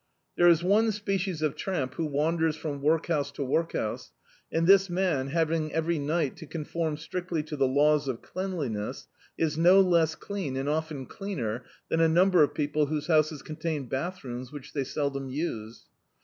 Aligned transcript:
There 0.35 0.47
is 0.47 0.63
one 0.63 0.91
species 0.91 1.43
of 1.43 1.55
tramp 1.55 1.93
who 1.93 2.07
wan 2.07 2.37
ders 2.37 2.55
from 2.55 2.81
workhouse 2.81 3.31
tx> 3.31 3.45
workhouse; 3.45 4.11
and 4.51 4.65
this 4.65 4.89
man, 4.89 5.27
having 5.27 5.71
every 5.73 5.99
ni^C 5.99 6.33
to 6.37 6.47
conform 6.47 6.97
strictly 6.97 7.43
to 7.43 7.55
the 7.55 7.67
laws 7.67 8.07
of 8.07 8.23
cleanliness, 8.23 9.07
is 9.37 9.59
no 9.59 9.79
less 9.79 10.15
clean, 10.15 10.57
and 10.57 10.67
often 10.67 11.05
cleaner, 11.05 11.65
than 11.89 11.99
a 12.01 12.09
number 12.09 12.41
of 12.41 12.55
pec^le 12.55 12.87
whose 12.87 13.05
houses 13.05 13.43
contain 13.43 13.85
bath 13.85 14.23
rooms 14.23 14.51
which 14.51 14.73
they 14.73 14.83
seldom 14.85 15.29
use. 15.29 15.85